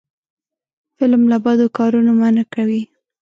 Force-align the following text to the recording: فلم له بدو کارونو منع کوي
فلم 0.97 1.23
له 1.31 1.37
بدو 1.45 1.65
کارونو 1.77 2.11
منع 2.21 2.43
کوي 2.53 2.81